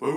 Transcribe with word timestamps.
Dübels 0.00 0.12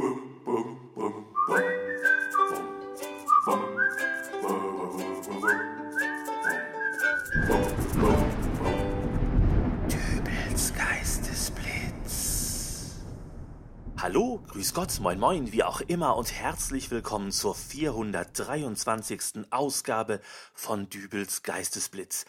Geistesblitz. 10.76 13.00
Hallo, 13.98 14.44
grüß 14.50 14.76
Gott, 14.76 15.00
moin 15.00 15.20
moin, 15.20 15.52
wie 15.52 15.64
auch 15.64 15.82
immer 15.82 16.16
und 16.16 16.32
herzlich 16.32 16.92
willkommen 16.92 17.32
zur 17.32 17.56
423. 17.56 19.48
Ausgabe 19.50 20.22
von 20.54 20.90
Dübels 20.90 21.42
Geistesblitz. 21.42 22.28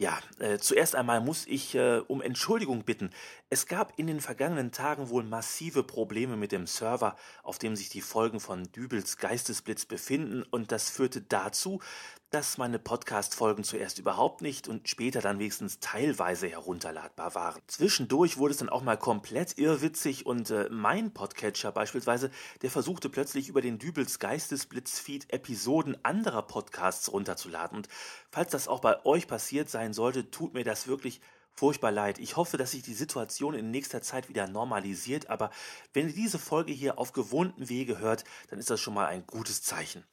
Ja, 0.00 0.16
äh, 0.38 0.58
zuerst 0.58 0.94
einmal 0.94 1.20
muss 1.20 1.44
ich 1.48 1.74
äh, 1.74 2.00
um 2.06 2.22
Entschuldigung 2.22 2.84
bitten. 2.84 3.10
Es 3.50 3.64
gab 3.64 3.98
in 3.98 4.06
den 4.06 4.20
vergangenen 4.20 4.72
Tagen 4.72 5.08
wohl 5.08 5.24
massive 5.24 5.82
Probleme 5.82 6.36
mit 6.36 6.52
dem 6.52 6.66
Server, 6.66 7.16
auf 7.42 7.58
dem 7.58 7.76
sich 7.76 7.88
die 7.88 8.02
Folgen 8.02 8.40
von 8.40 8.70
Dübels 8.72 9.16
Geistesblitz 9.16 9.86
befinden, 9.86 10.42
und 10.50 10.70
das 10.70 10.90
führte 10.90 11.22
dazu, 11.22 11.80
dass 12.28 12.58
meine 12.58 12.78
Podcast-Folgen 12.78 13.64
zuerst 13.64 13.98
überhaupt 13.98 14.42
nicht 14.42 14.68
und 14.68 14.86
später 14.86 15.22
dann 15.22 15.38
wenigstens 15.38 15.80
teilweise 15.80 16.46
herunterladbar 16.46 17.34
waren. 17.34 17.62
Zwischendurch 17.68 18.36
wurde 18.36 18.52
es 18.52 18.58
dann 18.58 18.68
auch 18.68 18.82
mal 18.82 18.98
komplett 18.98 19.56
irrwitzig 19.56 20.26
und 20.26 20.50
äh, 20.50 20.68
mein 20.70 21.14
Podcatcher 21.14 21.72
beispielsweise, 21.72 22.30
der 22.60 22.70
versuchte 22.70 23.08
plötzlich 23.08 23.48
über 23.48 23.62
den 23.62 23.78
Dübels 23.78 24.18
Geistesblitz-Feed 24.18 25.32
Episoden 25.32 25.96
anderer 26.04 26.42
Podcasts 26.42 27.10
runterzuladen. 27.10 27.78
Und 27.78 27.88
falls 28.30 28.50
das 28.50 28.68
auch 28.68 28.80
bei 28.80 29.02
euch 29.06 29.26
passiert 29.26 29.70
sein 29.70 29.94
sollte, 29.94 30.30
tut 30.30 30.52
mir 30.52 30.64
das 30.64 30.86
wirklich 30.86 31.22
furchtbar 31.58 31.90
leid. 31.90 32.18
Ich 32.18 32.36
hoffe, 32.36 32.56
dass 32.56 32.70
sich 32.70 32.82
die 32.82 32.94
Situation 32.94 33.54
in 33.54 33.72
nächster 33.72 34.00
Zeit 34.00 34.28
wieder 34.28 34.46
normalisiert, 34.46 35.28
aber 35.28 35.50
wenn 35.92 36.06
ihr 36.06 36.14
diese 36.14 36.38
Folge 36.38 36.72
hier 36.72 36.98
auf 36.98 37.12
gewohnten 37.12 37.68
Wege 37.68 37.98
hört, 37.98 38.24
dann 38.48 38.60
ist 38.60 38.70
das 38.70 38.80
schon 38.80 38.94
mal 38.94 39.06
ein 39.06 39.26
gutes 39.26 39.62
Zeichen. 39.62 40.04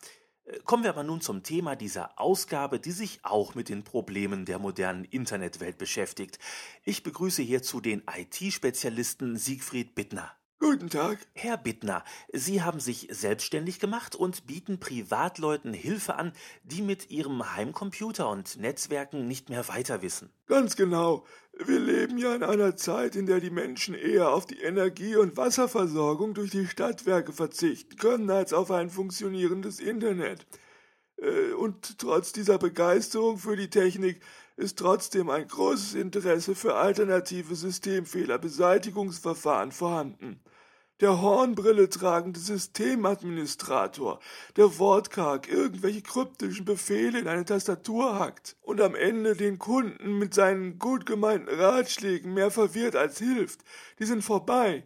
Kommen 0.64 0.83
wir 0.83 0.89
aber 0.92 1.03
nun 1.03 1.22
zum 1.22 1.44
Thema 1.44 1.75
dieser 1.75 2.20
Ausgabe, 2.20 2.80
die 2.80 2.92
sich 2.92 3.20
auch 3.23 3.55
mit 3.55 3.70
den 3.70 3.83
Problemen 3.83 4.45
der 4.45 4.59
modernen 4.59 5.05
Internetwelt 5.05 5.78
beschäftigt. 5.78 6.39
Ich 6.83 7.03
begrüße 7.03 7.42
hierzu 7.42 7.81
den 7.81 8.03
IT-Spezialisten 8.11 9.38
Siegfried 9.38 9.95
Bittner. 9.95 10.36
Guten 10.67 10.89
Tag. 10.89 11.19
Herr 11.33 11.58
Bittner, 11.58 12.03
Sie 12.33 12.63
haben 12.63 12.80
sich 12.80 13.08
selbstständig 13.11 13.80
gemacht 13.80 14.16
und 14.16 14.47
bieten 14.47 14.80
Privatleuten 14.80 15.75
Hilfe 15.75 16.16
an, 16.16 16.33
die 16.63 16.81
mit 16.81 17.11
ihrem 17.11 17.55
Heimcomputer 17.55 18.27
und 18.27 18.58
Netzwerken 18.58 19.27
nicht 19.27 19.52
mehr 19.52 19.67
weiter 19.67 20.02
wissen. 20.02 20.31
Ganz 20.47 20.75
genau. 20.75 21.23
Wir 21.53 21.80
leben 21.80 22.17
ja 22.17 22.33
in 22.33 22.41
einer 22.41 22.75
Zeit, 22.75 23.16
in 23.16 23.27
der 23.27 23.41
die 23.41 23.52
Menschen 23.52 23.93
eher 23.93 24.31
auf 24.31 24.47
die 24.47 24.59
Energie- 24.59 25.17
und 25.17 25.38
Wasserversorgung 25.38 26.33
durch 26.33 26.49
die 26.49 26.66
Stadtwerke 26.66 27.31
verzichten 27.31 27.97
können, 27.97 28.31
als 28.31 28.52
auf 28.52 28.71
ein 28.71 28.89
funktionierendes 28.89 29.80
Internet. 29.80 30.47
Äh, 31.17 31.52
und 31.52 31.99
trotz 31.99 32.33
dieser 32.33 32.58
Begeisterung 32.58 33.38
für 33.38 33.55
die 33.55 33.69
Technik 33.69 34.19
ist 34.58 34.80
trotzdem 34.80 35.30
ein 35.30 35.47
großes 35.47 35.93
Interesse 35.93 36.55
für 36.55 36.73
alternative 36.73 37.53
Systemfehlerbeseitigungsverfahren 37.53 39.71
vorhanden. 39.71 40.41
Der 41.02 41.22
Hornbrille 41.22 41.90
tragende 41.90 42.40
Systemadministrator, 42.40 44.22
der 44.56 44.80
wortkarg 44.80 45.50
irgendwelche 45.50 46.02
kryptischen 46.02 46.64
Befehle 46.64 47.20
in 47.20 47.28
eine 47.28 47.44
Tastatur 47.44 48.18
hackt 48.18 48.56
und 48.62 48.80
am 48.80 48.96
Ende 48.96 49.36
den 49.36 49.60
Kunden 49.60 50.18
mit 50.18 50.34
seinen 50.34 50.80
gut 50.80 51.06
gemeinten 51.06 51.50
Ratschlägen 51.50 52.34
mehr 52.34 52.50
verwirrt 52.50 52.96
als 52.96 53.18
hilft, 53.20 53.60
die 54.00 54.06
sind 54.06 54.23
vorbei 54.23 54.86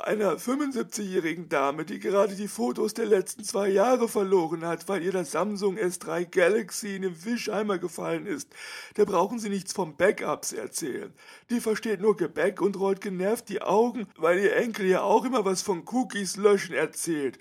einer 0.00 0.36
75-jährigen 0.36 1.48
Dame, 1.48 1.84
die 1.84 2.00
gerade 2.00 2.34
die 2.34 2.48
Fotos 2.48 2.94
der 2.94 3.06
letzten 3.06 3.44
zwei 3.44 3.68
Jahre 3.68 4.08
verloren 4.08 4.64
hat, 4.64 4.88
weil 4.88 5.02
ihr 5.02 5.12
das 5.12 5.30
Samsung 5.30 5.78
S3 5.78 6.24
Galaxy 6.24 6.96
in 6.96 7.02
den 7.02 7.24
Wischeimer 7.24 7.78
gefallen 7.78 8.26
ist. 8.26 8.48
Da 8.94 9.04
brauchen 9.04 9.38
Sie 9.38 9.48
nichts 9.48 9.72
vom 9.72 9.96
Backups 9.96 10.52
erzählen. 10.52 11.12
Die 11.50 11.60
versteht 11.60 12.00
nur 12.00 12.16
Gebäck 12.16 12.60
und 12.60 12.78
rollt 12.78 13.00
genervt 13.00 13.48
die 13.48 13.62
Augen, 13.62 14.08
weil 14.16 14.40
ihr 14.40 14.56
Enkel 14.56 14.86
ja 14.86 15.02
auch 15.02 15.24
immer 15.24 15.44
was 15.44 15.62
von 15.62 15.84
Cookies 15.86 16.36
löschen 16.36 16.74
erzählt. 16.74 17.38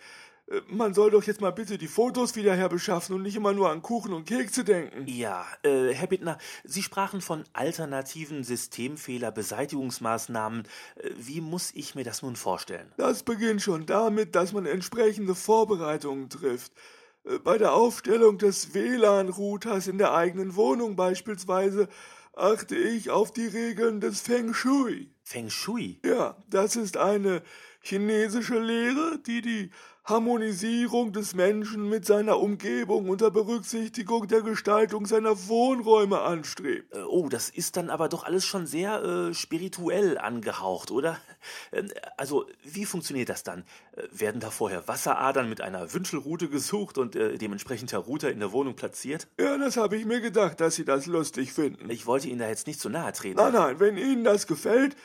Äh, 0.48 0.62
man 0.68 0.94
soll 0.94 1.12
doch 1.12 1.24
jetzt 1.24 1.42
mal 1.42 1.52
bitte 1.52 1.78
die 1.78 1.88
Fotos 1.88 2.36
wieder 2.36 2.56
herbeschaffen 2.56 3.16
und 3.16 3.24
nicht 3.24 3.36
immer 3.36 3.54
nur 3.54 3.70
an 3.70 3.82
Kuchen 3.82 4.14
und 4.14 4.26
Kekse 4.26 4.64
denken. 4.64 5.06
Ja, 5.08 5.46
äh, 5.64 5.94
Herr 5.94 6.08
Bittner, 6.08 6.38
Sie 6.64 6.84
sprachen 6.84 7.22
von 7.22 7.44
alternativen 7.54 8.44
Systemfehlerbeseitigungsmaßnahmen. 8.44 10.64
Äh, 10.96 11.10
wie 11.18 11.42
muss 11.42 11.72
ich 11.74 11.96
mir 11.96 12.04
das 12.04 12.22
nun 12.22 12.36
vorstellen? 12.36 12.92
Das 12.98 13.24
beginnt 13.24 13.62
schon 13.62 13.86
damit, 13.86 14.36
dass 14.36 14.54
man 14.54 14.66
entsprechende 14.66 15.36
Vorbereitungen 15.36 16.30
trifft. 16.30 16.72
Äh, 17.26 17.40
bei 17.40 17.58
der 17.58 17.74
Aufstellung 17.74 18.38
des 18.38 18.74
WLAN-Routers 18.74 19.88
in 19.88 19.98
der 19.98 20.14
eigenen 20.14 20.56
Wohnung 20.56 20.96
beispielsweise 20.96 21.88
achte 22.36 22.76
ich 22.76 23.10
auf 23.10 23.32
die 23.32 23.48
Regeln 23.48 24.02
des 24.02 24.22
Feng 24.22 24.54
Shui. 24.54 25.10
Feng 25.24 25.50
Shui? 25.50 26.00
Ja, 26.06 26.38
das 26.50 26.76
ist 26.76 26.98
eine 26.98 27.42
chinesische 27.82 28.60
Lehre, 28.60 29.20
die 29.26 29.42
die 29.42 29.72
Harmonisierung 30.06 31.14
des 31.14 31.34
Menschen 31.34 31.90
mit 31.90 32.06
seiner 32.06 32.40
Umgebung 32.40 33.10
unter 33.10 33.32
Berücksichtigung 33.32 34.28
der 34.28 34.44
Gestaltung 34.44 35.08
seiner 35.08 35.48
Wohnräume 35.48 36.22
anstrebt. 36.22 36.94
Äh, 36.94 37.00
oh, 37.00 37.28
das 37.28 37.50
ist 37.50 37.76
dann 37.76 37.90
aber 37.90 38.08
doch 38.08 38.24
alles 38.24 38.46
schon 38.46 38.68
sehr 38.68 39.02
äh, 39.02 39.34
spirituell 39.34 40.20
angehaucht, 40.20 40.92
oder? 40.92 41.18
Ähm, 41.72 41.90
also, 42.18 42.46
wie 42.64 42.86
funktioniert 42.86 43.30
das 43.30 43.42
dann? 43.42 43.64
Äh, 43.96 44.04
werden 44.12 44.40
da 44.42 44.52
vorher 44.52 44.88
Wasseradern 44.88 45.50
mit 45.50 45.62
einer 45.62 45.92
Wünschelrute 45.92 46.50
gesucht 46.50 47.00
und 47.00 47.16
äh, 47.16 47.40
dementsprechend 47.40 47.92
der 47.92 48.00
Router 48.00 48.32
in 48.32 48.40
der 48.40 48.52
Wohnung 48.52 48.76
platziert? 48.76 49.28
Ja, 49.40 49.58
das 49.58 49.76
habe 49.76 49.98
ich 49.98 50.06
mir 50.06 50.22
gedacht, 50.22 50.62
dass 50.62 50.76
Sie 50.76 50.86
das 50.86 51.08
lustig 51.08 51.52
finden. 51.52 51.90
Ich 51.90 52.06
wollte 52.06 52.28
Ihnen 52.28 52.40
da 52.40 52.48
jetzt 52.48 52.68
nicht 52.68 52.80
zu 52.80 52.90
nahe 52.90 53.12
treten. 53.12 53.38
Nein, 53.38 53.54
nein, 53.54 53.80
wenn 53.80 53.98
Ihnen 53.98 54.24
das 54.24 54.46
gefällt, 54.46 54.96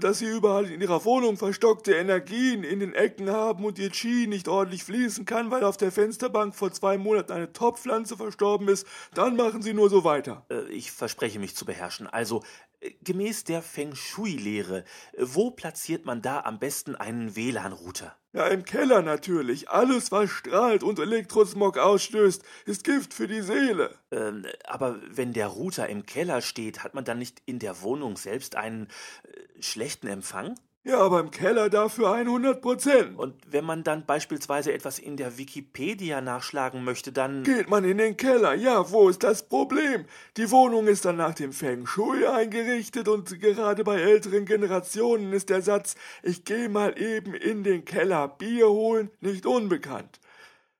dass 0.00 0.18
Sie 0.18 0.26
überall 0.26 0.70
in 0.70 0.82
Ihrer 0.82 1.02
Wohnung 1.06 1.38
verstockte 1.38 1.94
Energien 1.94 2.62
in 2.62 2.80
den 2.80 2.92
Ecken 2.92 3.30
haben 3.30 3.64
und 3.64 3.78
Ihr 3.78 3.88
Qi 3.88 4.26
nicht 4.26 4.41
ordentlich 4.48 4.84
fließen 4.84 5.24
kann, 5.24 5.50
weil 5.50 5.64
auf 5.64 5.76
der 5.76 5.92
Fensterbank 5.92 6.54
vor 6.54 6.72
zwei 6.72 6.98
Monaten 6.98 7.32
eine 7.32 7.52
Topfpflanze 7.52 8.16
verstorben 8.16 8.68
ist, 8.68 8.86
dann 9.14 9.36
machen 9.36 9.62
Sie 9.62 9.74
nur 9.74 9.90
so 9.90 10.04
weiter. 10.04 10.46
Äh, 10.50 10.68
ich 10.70 10.92
verspreche 10.92 11.38
mich 11.38 11.56
zu 11.56 11.64
beherrschen. 11.64 12.06
Also, 12.06 12.42
äh, 12.80 12.92
gemäß 13.02 13.44
der 13.44 13.62
Feng 13.62 13.94
Shui-Lehre, 13.94 14.84
wo 15.18 15.50
platziert 15.50 16.04
man 16.04 16.22
da 16.22 16.40
am 16.40 16.58
besten 16.58 16.96
einen 16.96 17.36
WLAN-Router? 17.36 18.16
Ja, 18.34 18.46
im 18.46 18.64
Keller 18.64 19.02
natürlich. 19.02 19.68
Alles, 19.68 20.10
was 20.10 20.30
strahlt 20.30 20.82
und 20.82 20.98
Elektrosmog 20.98 21.76
ausstößt, 21.76 22.42
ist 22.64 22.82
Gift 22.82 23.12
für 23.12 23.28
die 23.28 23.42
Seele. 23.42 23.94
Ähm, 24.10 24.46
aber 24.64 24.98
wenn 25.06 25.34
der 25.34 25.48
Router 25.48 25.88
im 25.88 26.06
Keller 26.06 26.40
steht, 26.40 26.82
hat 26.82 26.94
man 26.94 27.04
dann 27.04 27.18
nicht 27.18 27.42
in 27.44 27.58
der 27.58 27.82
Wohnung 27.82 28.16
selbst 28.16 28.56
einen 28.56 28.86
äh, 28.86 29.62
schlechten 29.62 30.06
Empfang? 30.06 30.54
Ja, 30.84 30.98
aber 30.98 31.20
im 31.20 31.30
Keller 31.30 31.70
dafür 31.70 32.12
100 32.12 32.60
Prozent. 32.60 33.16
Und 33.16 33.36
wenn 33.48 33.64
man 33.64 33.84
dann 33.84 34.04
beispielsweise 34.04 34.72
etwas 34.72 34.98
in 34.98 35.16
der 35.16 35.38
Wikipedia 35.38 36.20
nachschlagen 36.20 36.82
möchte, 36.82 37.12
dann... 37.12 37.44
Geht 37.44 37.70
man 37.70 37.84
in 37.84 37.98
den 37.98 38.16
Keller, 38.16 38.54
ja, 38.54 38.90
wo 38.90 39.08
ist 39.08 39.22
das 39.22 39.44
Problem? 39.44 40.06
Die 40.36 40.50
Wohnung 40.50 40.88
ist 40.88 41.04
dann 41.04 41.18
nach 41.18 41.34
dem 41.34 41.52
Feng 41.52 41.86
Shui 41.86 42.26
eingerichtet 42.26 43.06
und 43.06 43.40
gerade 43.40 43.84
bei 43.84 44.00
älteren 44.00 44.44
Generationen 44.44 45.32
ist 45.32 45.50
der 45.50 45.62
Satz, 45.62 45.94
ich 46.24 46.44
geh 46.44 46.66
mal 46.66 47.00
eben 47.00 47.32
in 47.34 47.62
den 47.62 47.84
Keller 47.84 48.26
Bier 48.26 48.68
holen, 48.68 49.08
nicht 49.20 49.46
unbekannt. 49.46 50.18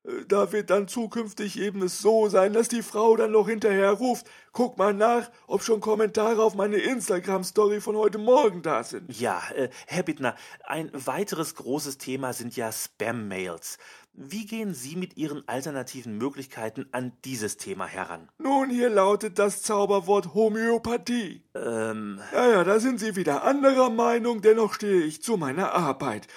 Äh, 0.04 0.24
da 0.26 0.52
wird 0.52 0.70
dann 0.70 0.88
zukünftig 0.88 1.58
eben 1.58 1.82
es 1.82 2.00
so 2.00 2.28
sein, 2.28 2.52
dass 2.52 2.68
die 2.68 2.82
Frau 2.82 3.16
dann 3.16 3.32
noch 3.32 3.48
hinterher 3.48 3.92
ruft, 3.92 4.26
guck 4.52 4.78
mal 4.78 4.94
nach, 4.94 5.30
ob 5.46 5.62
schon 5.62 5.80
Kommentare 5.80 6.42
auf 6.42 6.54
meine 6.54 6.76
Instagram-Story 6.76 7.80
von 7.80 7.96
heute 7.96 8.18
Morgen 8.18 8.62
da 8.62 8.82
sind. 8.84 9.18
Ja, 9.18 9.42
äh, 9.54 9.68
Herr 9.86 10.02
Bittner, 10.02 10.34
ein 10.64 10.90
weiteres 10.92 11.54
großes 11.54 11.98
Thema 11.98 12.32
sind 12.32 12.56
ja 12.56 12.70
Spam-Mails. 12.70 13.78
Wie 14.14 14.44
gehen 14.44 14.74
Sie 14.74 14.94
mit 14.96 15.16
Ihren 15.16 15.48
alternativen 15.48 16.18
Möglichkeiten 16.18 16.86
an 16.92 17.12
dieses 17.24 17.56
Thema 17.56 17.86
heran? 17.86 18.28
Nun, 18.36 18.68
hier 18.68 18.90
lautet 18.90 19.38
das 19.38 19.62
Zauberwort 19.62 20.34
Homöopathie. 20.34 21.42
Ähm. 21.54 22.20
Ja, 22.30 22.50
ja, 22.50 22.64
da 22.64 22.78
sind 22.78 23.00
Sie 23.00 23.16
wieder 23.16 23.42
anderer 23.44 23.88
Meinung, 23.88 24.42
dennoch 24.42 24.74
stehe 24.74 25.02
ich 25.02 25.22
zu 25.22 25.38
meiner 25.38 25.72
Arbeit. 25.72 26.28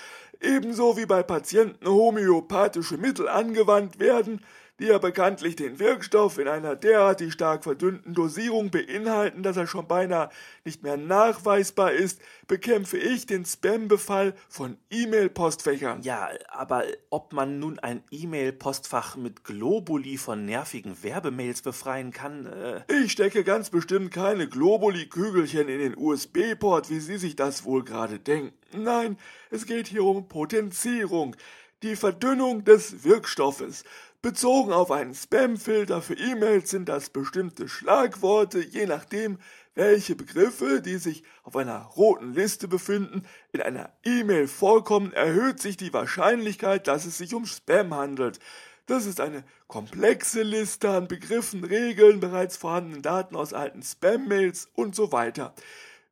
Ebenso 0.41 0.97
wie 0.97 1.05
bei 1.05 1.23
Patienten 1.23 1.87
homöopathische 1.87 2.97
Mittel 2.97 3.27
angewandt 3.27 3.99
werden, 3.99 4.41
die 4.79 4.85
ja 4.85 4.97
bekanntlich 4.97 5.55
den 5.55 5.79
Wirkstoff 5.79 6.37
in 6.37 6.47
einer 6.47 6.75
derartig 6.75 7.31
stark 7.31 7.63
verdünnten 7.63 8.13
Dosierung 8.13 8.71
beinhalten, 8.71 9.41
dass 9.41 9.55
er 9.55 9.67
schon 9.67 9.87
beinahe 9.87 10.29
nicht 10.65 10.83
mehr 10.83 10.97
nachweisbar 10.97 11.93
ist, 11.93 12.21
bekämpfe 12.47 12.97
ich 12.97 13.25
den 13.25 13.45
Spam-Befall 13.45 14.33
von 14.49 14.77
E-Mail-Postfächern. 14.89 16.01
Ja, 16.01 16.29
aber 16.49 16.83
ob 17.09 17.31
man 17.31 17.59
nun 17.59 17.79
ein 17.79 18.03
E-Mail-Postfach 18.11 19.15
mit 19.15 19.45
Globuli 19.45 20.17
von 20.17 20.45
nervigen 20.45 21.01
Werbemails 21.03 21.61
befreien 21.61 22.11
kann, 22.11 22.45
äh 22.45 22.81
Ich 23.03 23.13
stecke 23.13 23.45
ganz 23.45 23.69
bestimmt 23.69 24.11
keine 24.11 24.47
Globuli-Kügelchen 24.47 25.69
in 25.69 25.79
den 25.79 25.97
USB-Port, 25.97 26.89
wie 26.89 26.99
Sie 26.99 27.17
sich 27.17 27.37
das 27.37 27.63
wohl 27.63 27.83
gerade 27.83 28.19
denken. 28.19 28.53
Nein, 28.75 29.17
es 29.51 29.65
geht 29.65 29.87
hier 29.87 30.03
um 30.03 30.27
Potenzierung, 30.27 31.35
die 31.81 31.95
Verdünnung 31.95 32.65
des 32.65 33.03
Wirkstoffes. 33.03 33.83
Bezogen 34.25 34.73
auf 34.73 34.89
einen 34.89 35.13
Spam-Filter 35.13 36.01
für 36.01 36.15
E-Mails 36.15 36.71
sind 36.71 36.89
das 36.89 37.11
bestimmte 37.11 37.69
Schlagworte, 37.69 38.59
je 38.59 38.87
nachdem, 38.87 39.37
welche 39.75 40.15
Begriffe, 40.15 40.81
die 40.81 40.97
sich 40.97 41.21
auf 41.43 41.55
einer 41.55 41.83
roten 41.95 42.33
Liste 42.33 42.67
befinden, 42.67 43.21
in 43.51 43.61
einer 43.61 43.91
E-Mail 44.03 44.47
vorkommen, 44.47 45.13
erhöht 45.13 45.59
sich 45.59 45.77
die 45.77 45.93
Wahrscheinlichkeit, 45.93 46.87
dass 46.87 47.05
es 47.05 47.19
sich 47.19 47.35
um 47.35 47.45
Spam 47.45 47.93
handelt. 47.93 48.39
Das 48.87 49.05
ist 49.05 49.21
eine 49.21 49.43
komplexe 49.67 50.41
Liste 50.41 50.89
an 50.89 51.07
Begriffen, 51.07 51.63
Regeln, 51.63 52.19
bereits 52.19 52.57
vorhandenen 52.57 53.03
Daten 53.03 53.35
aus 53.35 53.53
alten 53.53 53.83
Spam-Mails 53.83 54.69
und 54.73 54.95
so 54.95 55.11
weiter. 55.11 55.53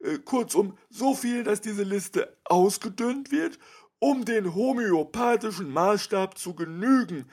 Äh, 0.04 0.20
kurzum, 0.20 0.78
so 0.92 1.16
viel, 1.16 1.44
dass 1.44 1.62
diese 1.62 1.82
Liste 1.82 2.38
ausgedünnt 2.44 3.32
wird, 3.32 3.58
um 3.98 4.24
den 4.24 4.54
homöopathischen 4.54 5.72
Maßstab 5.72 6.38
zu 6.38 6.54
genügen, 6.54 7.28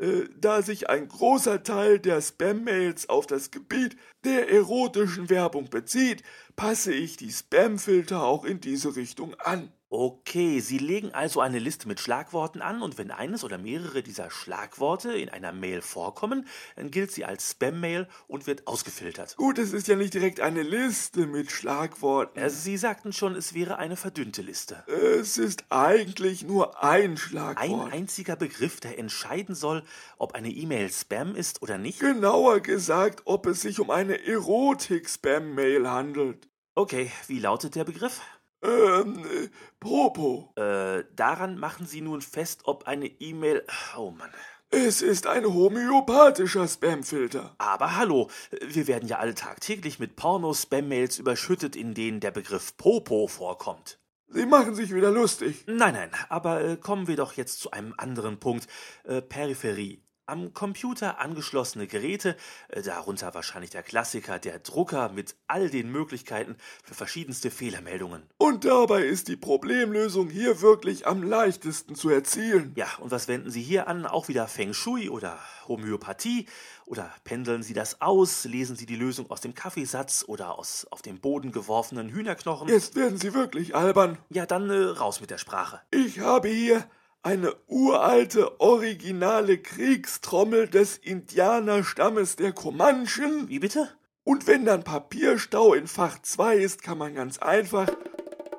äh, 0.00 0.28
da 0.40 0.62
sich 0.62 0.88
ein 0.88 1.08
großer 1.08 1.62
Teil 1.62 1.98
der 1.98 2.20
Spam-Mails 2.22 3.08
auf 3.08 3.26
das 3.26 3.50
Gebiet 3.50 3.96
der 4.24 4.50
erotischen 4.50 5.28
Werbung 5.28 5.68
bezieht, 5.68 6.22
passe 6.56 6.92
ich 6.92 7.16
die 7.16 7.30
Spam-Filter 7.30 8.22
auch 8.22 8.44
in 8.44 8.60
diese 8.60 8.96
Richtung 8.96 9.34
an. 9.34 9.72
Okay, 9.92 10.60
Sie 10.60 10.78
legen 10.78 11.14
also 11.14 11.40
eine 11.40 11.58
Liste 11.58 11.88
mit 11.88 11.98
Schlagworten 11.98 12.62
an 12.62 12.80
und 12.80 12.96
wenn 12.96 13.10
eines 13.10 13.42
oder 13.42 13.58
mehrere 13.58 14.04
dieser 14.04 14.30
Schlagworte 14.30 15.12
in 15.12 15.28
einer 15.28 15.50
Mail 15.50 15.82
vorkommen, 15.82 16.46
dann 16.76 16.92
gilt 16.92 17.10
sie 17.10 17.24
als 17.24 17.50
Spam-Mail 17.50 18.06
und 18.28 18.46
wird 18.46 18.68
ausgefiltert. 18.68 19.36
Gut, 19.36 19.58
es 19.58 19.72
ist 19.72 19.88
ja 19.88 19.96
nicht 19.96 20.14
direkt 20.14 20.38
eine 20.38 20.62
Liste 20.62 21.26
mit 21.26 21.50
Schlagworten. 21.50 22.38
Äh, 22.38 22.50
Sie 22.50 22.76
sagten 22.76 23.12
schon, 23.12 23.34
es 23.34 23.52
wäre 23.52 23.78
eine 23.78 23.96
verdünnte 23.96 24.42
Liste. 24.42 24.84
Es 24.86 25.38
ist 25.38 25.64
eigentlich 25.70 26.44
nur 26.44 26.84
ein 26.84 27.16
Schlagwort. 27.16 27.58
Ein 27.58 27.92
einziger 27.92 28.36
Begriff, 28.36 28.78
der 28.78 28.96
entscheiden 28.96 29.56
soll, 29.56 29.82
ob 30.18 30.34
eine 30.36 30.50
E-Mail 30.50 30.88
Spam 30.92 31.34
ist 31.34 31.62
oder 31.62 31.78
nicht? 31.78 31.98
Genauer 31.98 32.60
gesagt, 32.60 33.22
ob 33.24 33.44
es 33.46 33.62
sich 33.62 33.80
um 33.80 33.90
eine 33.90 34.24
Erotik-Spam-Mail 34.24 35.90
handelt. 35.90 36.48
Okay, 36.76 37.10
wie 37.26 37.40
lautet 37.40 37.74
der 37.74 37.82
Begriff? 37.82 38.20
Ähm, 38.62 39.24
äh, 39.24 39.48
Popo. 39.78 40.52
Äh, 40.56 41.04
daran 41.16 41.58
machen 41.58 41.86
Sie 41.86 42.00
nun 42.00 42.20
fest, 42.20 42.62
ob 42.64 42.86
eine 42.86 43.06
E-Mail. 43.06 43.64
Oh 43.96 44.10
Mann. 44.10 44.30
Es 44.72 45.02
ist 45.02 45.26
ein 45.26 45.44
homöopathischer 45.44 46.68
Spamfilter. 46.68 47.56
Aber 47.58 47.96
hallo, 47.96 48.30
wir 48.64 48.86
werden 48.86 49.08
ja 49.08 49.18
alle 49.18 49.34
tagtäglich 49.34 49.98
mit 49.98 50.14
Porno-Spam-Mails 50.14 51.18
überschüttet, 51.18 51.74
in 51.74 51.92
denen 51.92 52.20
der 52.20 52.30
Begriff 52.30 52.76
Popo 52.76 53.26
vorkommt. 53.26 53.98
Sie 54.28 54.46
machen 54.46 54.76
sich 54.76 54.94
wieder 54.94 55.10
lustig. 55.10 55.64
Nein, 55.66 55.94
nein, 55.94 56.10
aber 56.28 56.62
äh, 56.62 56.76
kommen 56.76 57.08
wir 57.08 57.16
doch 57.16 57.32
jetzt 57.32 57.58
zu 57.58 57.72
einem 57.72 57.94
anderen 57.96 58.38
Punkt. 58.38 58.68
Äh, 59.02 59.20
Peripherie 59.20 60.04
am 60.26 60.54
Computer 60.54 61.18
angeschlossene 61.18 61.86
Geräte, 61.86 62.36
äh, 62.68 62.82
darunter 62.82 63.34
wahrscheinlich 63.34 63.70
der 63.70 63.82
Klassiker, 63.82 64.38
der 64.38 64.60
Drucker 64.60 65.08
mit 65.10 65.36
all 65.46 65.70
den 65.70 65.90
Möglichkeiten 65.90 66.56
für 66.84 66.94
verschiedenste 66.94 67.50
Fehlermeldungen. 67.50 68.22
Und 68.38 68.64
dabei 68.64 69.04
ist 69.04 69.28
die 69.28 69.36
Problemlösung 69.36 70.30
hier 70.30 70.60
wirklich 70.60 71.06
am 71.06 71.22
leichtesten 71.22 71.94
zu 71.94 72.10
erzielen. 72.10 72.72
Ja, 72.76 72.88
und 72.98 73.10
was 73.10 73.28
wenden 73.28 73.50
Sie 73.50 73.62
hier 73.62 73.88
an? 73.88 74.06
Auch 74.06 74.28
wieder 74.28 74.46
Feng 74.48 74.72
Shui 74.72 75.08
oder 75.08 75.38
Homöopathie? 75.66 76.46
Oder 76.86 77.12
pendeln 77.22 77.62
Sie 77.62 77.74
das 77.74 78.00
aus? 78.00 78.44
Lesen 78.44 78.74
Sie 78.76 78.86
die 78.86 78.96
Lösung 78.96 79.30
aus 79.30 79.40
dem 79.40 79.54
Kaffeesatz 79.54 80.24
oder 80.26 80.58
aus 80.58 80.86
auf 80.90 81.02
den 81.02 81.20
Boden 81.20 81.52
geworfenen 81.52 82.08
Hühnerknochen? 82.08 82.68
Jetzt 82.68 82.96
werden 82.96 83.18
Sie 83.18 83.32
wirklich 83.34 83.76
albern. 83.76 84.18
Ja, 84.28 84.46
dann 84.46 84.70
äh, 84.70 84.74
raus 84.74 85.20
mit 85.20 85.30
der 85.30 85.38
Sprache. 85.38 85.80
Ich 85.90 86.18
habe 86.18 86.48
hier 86.48 86.84
eine 87.22 87.54
uralte, 87.66 88.60
originale 88.60 89.58
Kriegstrommel 89.58 90.68
des 90.68 90.96
Indianerstammes 90.96 92.36
der 92.36 92.52
Comanchen. 92.52 93.48
Wie 93.48 93.58
bitte? 93.58 93.90
Und 94.24 94.46
wenn 94.46 94.64
dann 94.64 94.84
Papierstau 94.84 95.74
in 95.74 95.86
Fach 95.86 96.20
2 96.20 96.56
ist, 96.56 96.82
kann 96.82 96.98
man 96.98 97.14
ganz 97.14 97.38
einfach. 97.38 97.88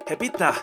Herr 0.06 0.16
Bittner! 0.16 0.56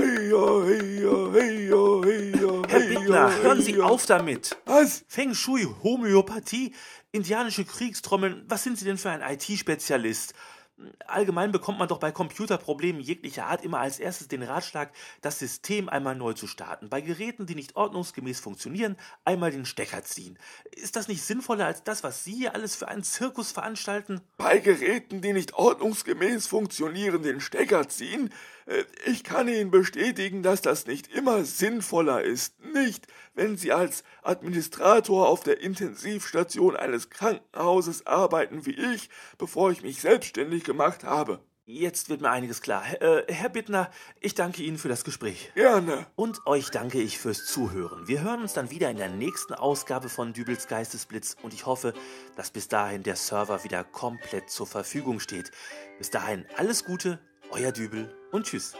Heya, 0.00 0.64
heya, 0.64 1.32
heya, 1.32 2.02
heya, 2.04 2.62
Herr 2.68 2.80
Bittner, 2.80 3.42
hören 3.42 3.62
Sie 3.62 3.80
auf 3.80 4.06
damit! 4.06 4.56
Was? 4.64 5.04
Feng 5.08 5.34
Shui, 5.34 5.66
Homöopathie, 5.82 6.72
indianische 7.12 7.64
Kriegstrommeln, 7.64 8.44
was 8.48 8.62
sind 8.62 8.78
Sie 8.78 8.84
denn 8.84 8.98
für 8.98 9.10
ein 9.10 9.22
IT-Spezialist? 9.22 10.34
Allgemein 11.06 11.50
bekommt 11.50 11.78
man 11.78 11.88
doch 11.88 11.98
bei 11.98 12.12
Computerproblemen 12.12 13.00
jeglicher 13.00 13.46
Art 13.46 13.64
immer 13.64 13.80
als 13.80 13.98
erstes 13.98 14.28
den 14.28 14.42
Ratschlag, 14.42 14.92
das 15.22 15.38
System 15.38 15.88
einmal 15.88 16.14
neu 16.14 16.34
zu 16.34 16.46
starten. 16.46 16.88
Bei 16.88 17.00
Geräten, 17.00 17.46
die 17.46 17.56
nicht 17.56 17.74
ordnungsgemäß 17.74 18.38
funktionieren, 18.38 18.96
einmal 19.24 19.50
den 19.50 19.64
Stecker 19.64 20.04
ziehen. 20.04 20.38
Ist 20.70 20.94
das 20.94 21.08
nicht 21.08 21.22
sinnvoller 21.22 21.66
als 21.66 21.82
das, 21.82 22.04
was 22.04 22.22
Sie 22.22 22.34
hier 22.34 22.54
alles 22.54 22.76
für 22.76 22.88
einen 22.88 23.02
Zirkus 23.02 23.50
veranstalten? 23.50 24.20
Bei 24.36 24.58
Geräten, 24.58 25.20
die 25.20 25.32
nicht 25.32 25.54
ordnungsgemäß 25.54 26.46
funktionieren, 26.46 27.22
den 27.22 27.40
Stecker 27.40 27.88
ziehen? 27.88 28.30
Äh, 28.66 28.84
ich 29.06 29.24
kann 29.24 29.48
Ihnen 29.48 29.70
bestätigen, 29.70 30.42
dass 30.42 30.60
das 30.60 30.86
nicht 30.86 31.08
immer 31.08 31.44
sinnvoller 31.44 32.22
ist. 32.22 32.54
Nicht, 32.72 33.06
wenn 33.34 33.56
Sie 33.56 33.72
als 33.72 34.04
Administrator 34.22 35.28
auf 35.28 35.42
der 35.42 35.60
Intensivstation 35.60 36.76
eines 36.76 37.10
Krankenhauses 37.10 38.06
arbeiten 38.06 38.66
wie 38.66 38.78
ich, 38.94 39.10
bevor 39.38 39.70
ich 39.70 39.82
mich 39.82 40.00
selbstständig 40.00 40.67
gemacht 40.68 41.02
habe. 41.02 41.40
Jetzt 41.70 42.08
wird 42.08 42.22
mir 42.22 42.30
einiges 42.30 42.62
klar. 42.62 42.82
Äh, 43.02 43.24
Herr 43.28 43.50
Bittner, 43.50 43.90
ich 44.20 44.34
danke 44.34 44.62
Ihnen 44.62 44.78
für 44.78 44.88
das 44.88 45.04
Gespräch. 45.04 45.52
Gerne. 45.54 46.06
Und 46.16 46.46
euch 46.46 46.70
danke 46.70 46.98
ich 46.98 47.18
fürs 47.18 47.44
Zuhören. 47.44 48.08
Wir 48.08 48.22
hören 48.22 48.40
uns 48.40 48.54
dann 48.54 48.70
wieder 48.70 48.88
in 48.88 48.96
der 48.96 49.10
nächsten 49.10 49.52
Ausgabe 49.52 50.08
von 50.08 50.32
Dübels 50.32 50.66
Geistesblitz 50.66 51.36
und 51.42 51.52
ich 51.52 51.66
hoffe, 51.66 51.92
dass 52.36 52.50
bis 52.50 52.68
dahin 52.68 53.02
der 53.02 53.16
Server 53.16 53.64
wieder 53.64 53.84
komplett 53.84 54.48
zur 54.48 54.66
Verfügung 54.66 55.20
steht. 55.20 55.50
Bis 55.98 56.08
dahin 56.08 56.46
alles 56.56 56.86
Gute, 56.86 57.18
euer 57.50 57.72
Dübel 57.72 58.16
und 58.32 58.46
tschüss. 58.46 58.74